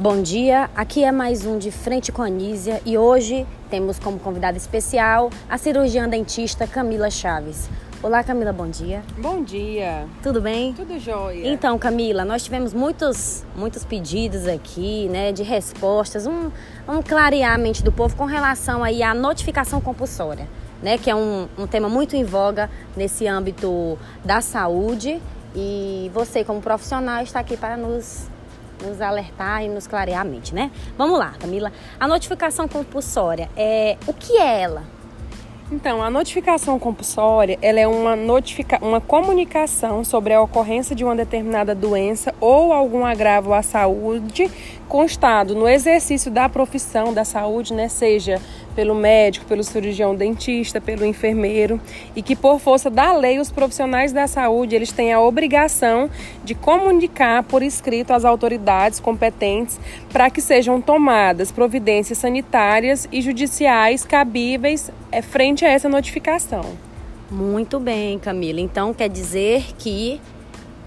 Bom 0.00 0.22
dia, 0.22 0.70
aqui 0.76 1.02
é 1.02 1.10
mais 1.10 1.44
um 1.44 1.58
de 1.58 1.72
Frente 1.72 2.12
com 2.12 2.22
a 2.22 2.26
Anísia 2.26 2.80
e 2.86 2.96
hoje 2.96 3.44
temos 3.68 3.98
como 3.98 4.16
convidada 4.20 4.56
especial 4.56 5.28
a 5.50 5.58
cirurgiã 5.58 6.08
dentista 6.08 6.68
Camila 6.68 7.10
Chaves. 7.10 7.68
Olá 8.00 8.22
Camila, 8.22 8.52
bom 8.52 8.68
dia. 8.68 9.02
Bom 9.18 9.42
dia. 9.42 10.06
Tudo 10.22 10.40
bem? 10.40 10.72
Tudo 10.72 11.00
jóia. 11.00 11.48
Então 11.48 11.76
Camila, 11.80 12.24
nós 12.24 12.44
tivemos 12.44 12.72
muitos, 12.72 13.44
muitos 13.56 13.84
pedidos 13.84 14.46
aqui, 14.46 15.08
né, 15.08 15.32
de 15.32 15.42
respostas, 15.42 16.28
um, 16.28 16.48
vamos 16.86 17.04
clarear 17.04 17.54
a 17.54 17.58
mente 17.58 17.82
do 17.82 17.90
povo 17.90 18.14
com 18.14 18.24
relação 18.24 18.84
aí 18.84 19.02
à 19.02 19.12
notificação 19.12 19.80
compulsória, 19.80 20.46
né, 20.80 20.96
que 20.96 21.10
é 21.10 21.14
um, 21.16 21.48
um 21.58 21.66
tema 21.66 21.88
muito 21.88 22.14
em 22.14 22.22
voga 22.22 22.70
nesse 22.96 23.26
âmbito 23.26 23.98
da 24.24 24.40
saúde 24.40 25.20
e 25.56 26.08
você 26.14 26.44
como 26.44 26.60
profissional 26.60 27.20
está 27.24 27.40
aqui 27.40 27.56
para 27.56 27.76
nos 27.76 28.28
nos 28.82 29.00
alertar 29.00 29.64
e 29.64 29.68
nos 29.68 29.86
clarear 29.86 30.20
a 30.20 30.24
mente, 30.24 30.54
né? 30.54 30.70
Vamos 30.96 31.18
lá, 31.18 31.34
Camila. 31.38 31.72
A 31.98 32.06
notificação 32.06 32.68
compulsória, 32.68 33.48
é, 33.56 33.96
o 34.06 34.12
que 34.12 34.36
é 34.38 34.62
ela? 34.62 34.98
Então, 35.70 36.02
a 36.02 36.08
notificação 36.08 36.78
compulsória, 36.78 37.58
ela 37.60 37.78
é 37.78 37.86
uma, 37.86 38.16
notifica 38.16 38.78
uma 38.80 39.02
comunicação 39.02 40.02
sobre 40.02 40.32
a 40.32 40.40
ocorrência 40.40 40.96
de 40.96 41.04
uma 41.04 41.14
determinada 41.14 41.74
doença 41.74 42.34
ou 42.40 42.72
algum 42.72 43.04
agravo 43.04 43.52
à 43.52 43.60
saúde 43.60 44.50
constado 44.88 45.54
no 45.54 45.68
exercício 45.68 46.30
da 46.30 46.48
profissão 46.48 47.12
da 47.12 47.22
saúde, 47.22 47.74
né, 47.74 47.86
seja 47.88 48.40
pelo 48.78 48.94
médico, 48.94 49.44
pelo 49.46 49.64
cirurgião 49.64 50.14
dentista, 50.14 50.80
pelo 50.80 51.04
enfermeiro, 51.04 51.80
e 52.14 52.22
que 52.22 52.36
por 52.36 52.60
força 52.60 52.88
da 52.88 53.12
lei 53.12 53.40
os 53.40 53.50
profissionais 53.50 54.12
da 54.12 54.28
saúde, 54.28 54.76
eles 54.76 54.92
têm 54.92 55.12
a 55.12 55.20
obrigação 55.20 56.08
de 56.44 56.54
comunicar 56.54 57.42
por 57.42 57.60
escrito 57.60 58.12
às 58.12 58.24
autoridades 58.24 59.00
competentes 59.00 59.80
para 60.12 60.30
que 60.30 60.40
sejam 60.40 60.80
tomadas 60.80 61.50
providências 61.50 62.18
sanitárias 62.18 63.08
e 63.10 63.20
judiciais 63.20 64.04
cabíveis 64.04 64.92
é, 65.10 65.22
frente 65.22 65.64
a 65.64 65.68
essa 65.68 65.88
notificação. 65.88 66.62
Muito 67.28 67.80
bem, 67.80 68.16
Camila. 68.20 68.60
Então 68.60 68.94
quer 68.94 69.08
dizer 69.08 69.74
que 69.76 70.20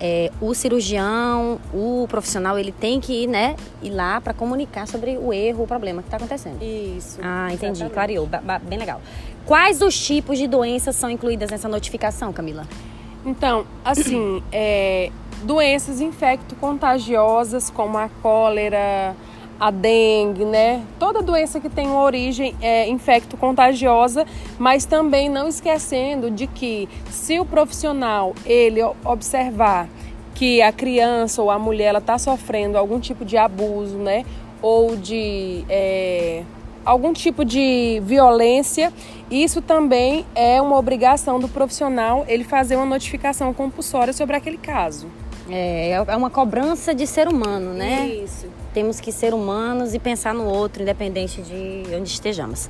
é, 0.03 0.31
o 0.41 0.51
cirurgião, 0.55 1.59
o 1.71 2.07
profissional, 2.09 2.57
ele 2.57 2.71
tem 2.71 2.99
que 2.99 3.23
ir, 3.23 3.27
né, 3.27 3.55
ir 3.83 3.91
lá 3.91 4.19
para 4.19 4.33
comunicar 4.33 4.87
sobre 4.87 5.15
o 5.15 5.31
erro, 5.31 5.63
o 5.63 5.67
problema 5.67 6.01
que 6.01 6.07
está 6.07 6.17
acontecendo. 6.17 6.59
Isso. 6.61 7.19
Ah, 7.21 7.53
entendi, 7.53 7.83
exatamente. 7.83 7.93
clareou, 7.93 8.27
bem 8.63 8.79
legal. 8.79 8.99
Quais 9.45 9.79
os 9.81 9.97
tipos 9.99 10.39
de 10.39 10.47
doenças 10.47 10.95
são 10.95 11.07
incluídas 11.07 11.51
nessa 11.51 11.67
notificação, 11.67 12.33
Camila? 12.33 12.67
Então, 13.23 13.63
assim, 13.85 14.41
é, 14.51 15.11
doenças 15.43 16.01
infecto-contagiosas 16.01 17.69
como 17.69 17.97
a 17.99 18.09
cólera, 18.23 19.15
a 19.61 19.69
dengue, 19.69 20.43
né? 20.43 20.83
Toda 20.97 21.21
doença 21.21 21.59
que 21.59 21.69
tem 21.69 21.85
uma 21.85 22.01
origem 22.01 22.55
é, 22.59 22.89
infecto-contagiosa, 22.89 24.25
mas 24.57 24.85
também 24.85 25.29
não 25.29 25.47
esquecendo 25.47 26.31
de 26.31 26.47
que 26.47 26.89
se 27.11 27.39
o 27.39 27.45
profissional 27.45 28.33
ele 28.43 28.81
observar 29.05 29.87
que 30.33 30.63
a 30.63 30.71
criança 30.71 31.43
ou 31.43 31.51
a 31.51 31.59
mulher 31.59 31.93
está 31.93 32.17
sofrendo 32.17 32.75
algum 32.75 32.99
tipo 32.99 33.23
de 33.23 33.37
abuso, 33.37 33.99
né? 33.99 34.25
Ou 34.63 34.97
de 34.97 35.63
é, 35.69 36.41
algum 36.83 37.13
tipo 37.13 37.45
de 37.45 38.01
violência, 38.03 38.91
isso 39.29 39.61
também 39.61 40.25
é 40.33 40.59
uma 40.59 40.75
obrigação 40.75 41.39
do 41.39 41.47
profissional 41.47 42.25
ele 42.27 42.43
fazer 42.43 42.77
uma 42.77 42.85
notificação 42.87 43.53
compulsória 43.53 44.11
sobre 44.11 44.35
aquele 44.35 44.57
caso. 44.57 45.05
É, 45.51 45.91
é 45.91 46.15
uma 46.15 46.29
cobrança 46.29 46.93
de 46.95 47.05
ser 47.05 47.27
humano, 47.27 47.73
né? 47.73 48.07
Isso 48.07 48.47
temos 48.73 48.99
que 48.99 49.11
ser 49.11 49.33
humanos 49.33 49.93
e 49.93 49.99
pensar 49.99 50.33
no 50.33 50.45
outro, 50.45 50.81
independente 50.81 51.41
de 51.41 51.83
onde 51.95 52.09
estejamos. 52.09 52.69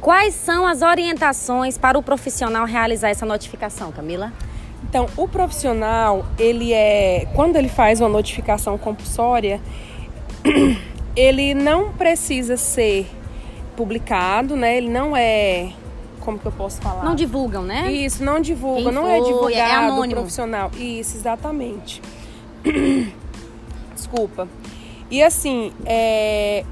Quais 0.00 0.34
são 0.34 0.66
as 0.66 0.82
orientações 0.82 1.78
para 1.78 1.98
o 1.98 2.02
profissional 2.02 2.64
realizar 2.64 3.10
essa 3.10 3.26
notificação, 3.26 3.92
Camila? 3.92 4.32
Então, 4.88 5.06
o 5.16 5.28
profissional, 5.28 6.26
ele 6.38 6.72
é, 6.72 7.28
quando 7.34 7.56
ele 7.56 7.68
faz 7.68 8.00
uma 8.00 8.08
notificação 8.08 8.76
compulsória, 8.76 9.60
ele 11.14 11.54
não 11.54 11.92
precisa 11.92 12.56
ser 12.56 13.06
publicado, 13.76 14.56
né? 14.56 14.76
Ele 14.76 14.90
não 14.90 15.16
é 15.16 15.72
como 16.20 16.38
que 16.38 16.46
eu 16.46 16.52
posso 16.52 16.80
falar? 16.80 17.04
Não 17.04 17.14
divulgam, 17.14 17.62
né? 17.62 17.90
Isso, 17.90 18.22
não 18.22 18.40
divulga, 18.40 18.84
Quem 18.84 18.92
não 18.92 19.08
é 19.08 19.20
divulgado 19.20 19.54
é 19.54 19.74
anônimo. 19.74 20.20
profissional. 20.20 20.70
Isso, 20.76 21.16
exatamente. 21.16 22.00
Desculpa. 23.94 24.48
E 25.10 25.22
assim, 25.22 25.72
é... 25.84 26.64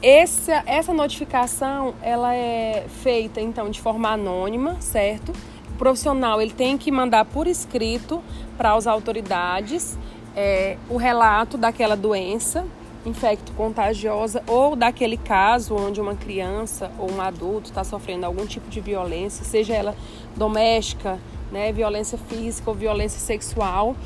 Essa, 0.00 0.62
essa 0.64 0.94
notificação 0.94 1.94
ela 2.00 2.32
é 2.32 2.86
feita 3.02 3.40
então 3.40 3.68
de 3.68 3.80
forma 3.80 4.08
anônima, 4.10 4.80
certo? 4.80 5.32
O 5.70 5.76
profissional 5.76 6.40
ele 6.40 6.52
tem 6.52 6.78
que 6.78 6.92
mandar 6.92 7.24
por 7.24 7.48
escrito 7.48 8.22
para 8.56 8.74
as 8.74 8.86
autoridades 8.86 9.98
é, 10.36 10.76
o 10.88 10.96
relato 10.96 11.58
daquela 11.58 11.96
doença 11.96 12.64
infecto-contagiosa 13.04 14.42
ou 14.46 14.76
daquele 14.76 15.16
caso 15.16 15.74
onde 15.74 16.00
uma 16.00 16.14
criança 16.14 16.90
ou 16.98 17.10
um 17.10 17.20
adulto 17.20 17.70
está 17.70 17.82
sofrendo 17.82 18.26
algum 18.26 18.46
tipo 18.46 18.68
de 18.68 18.80
violência, 18.80 19.44
seja 19.44 19.74
ela 19.74 19.96
doméstica, 20.36 21.18
né, 21.50 21.72
violência 21.72 22.18
física 22.18 22.70
ou 22.70 22.76
violência 22.76 23.18
sexual. 23.18 23.96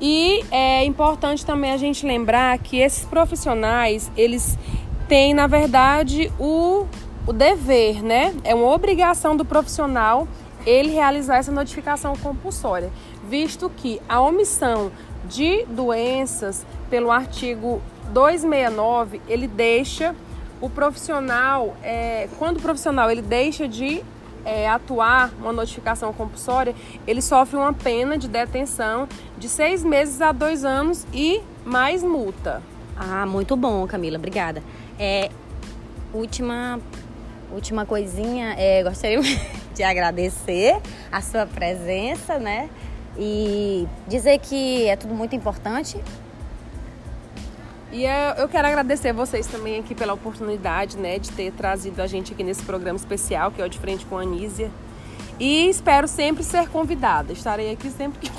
E 0.00 0.44
é 0.50 0.84
importante 0.84 1.44
também 1.44 1.72
a 1.72 1.76
gente 1.76 2.06
lembrar 2.06 2.56
que 2.58 2.78
esses 2.78 3.04
profissionais, 3.04 4.10
eles 4.16 4.56
têm, 5.08 5.34
na 5.34 5.46
verdade, 5.46 6.30
o, 6.38 6.86
o 7.26 7.32
dever, 7.32 8.02
né? 8.02 8.34
É 8.44 8.54
uma 8.54 8.68
obrigação 8.72 9.36
do 9.36 9.44
profissional 9.44 10.28
ele 10.66 10.90
realizar 10.90 11.38
essa 11.38 11.50
notificação 11.50 12.14
compulsória, 12.16 12.90
visto 13.28 13.70
que 13.74 14.00
a 14.08 14.20
omissão 14.20 14.92
de 15.24 15.64
doenças 15.66 16.66
pelo 16.90 17.10
artigo 17.10 17.80
269, 18.12 19.20
ele 19.28 19.46
deixa 19.46 20.14
o 20.60 20.68
profissional, 20.68 21.76
é, 21.82 22.28
quando 22.38 22.58
o 22.58 22.60
profissional 22.60 23.10
ele 23.10 23.22
deixa 23.22 23.68
de 23.68 24.02
é, 24.48 24.66
atuar 24.66 25.30
uma 25.38 25.52
notificação 25.52 26.10
compulsória, 26.10 26.74
ele 27.06 27.20
sofre 27.20 27.58
uma 27.58 27.74
pena 27.74 28.16
de 28.16 28.26
detenção 28.26 29.06
de 29.36 29.46
seis 29.46 29.84
meses 29.84 30.22
a 30.22 30.32
dois 30.32 30.64
anos 30.64 31.06
e 31.12 31.42
mais 31.66 32.02
multa. 32.02 32.62
Ah, 32.96 33.26
muito 33.26 33.54
bom, 33.56 33.86
Camila, 33.86 34.16
obrigada. 34.16 34.62
É, 34.98 35.28
última, 36.14 36.80
última 37.52 37.84
coisinha, 37.84 38.54
é, 38.56 38.82
gostaria 38.82 39.20
de 39.74 39.82
agradecer 39.82 40.80
a 41.12 41.20
sua 41.20 41.44
presença, 41.44 42.38
né? 42.38 42.70
E 43.18 43.86
dizer 44.06 44.38
que 44.38 44.88
é 44.88 44.96
tudo 44.96 45.12
muito 45.12 45.36
importante 45.36 46.00
e 47.92 48.04
eu 48.36 48.48
quero 48.48 48.68
agradecer 48.68 49.12
vocês 49.12 49.46
também 49.46 49.80
aqui 49.80 49.94
pela 49.94 50.12
oportunidade, 50.12 50.98
né, 50.98 51.18
de 51.18 51.30
ter 51.30 51.52
trazido 51.52 52.02
a 52.02 52.06
gente 52.06 52.32
aqui 52.32 52.44
nesse 52.44 52.62
programa 52.62 52.96
especial, 52.96 53.50
que 53.50 53.62
é 53.62 53.64
o 53.64 53.68
De 53.68 53.78
Frente 53.78 54.04
com 54.06 54.18
a 54.18 54.22
Anísia. 54.22 54.70
E 55.40 55.68
espero 55.68 56.06
sempre 56.08 56.42
ser 56.42 56.68
convidada. 56.68 57.32
Estarei 57.32 57.70
aqui 57.72 57.90
sempre 57.90 58.18
que 58.18 58.30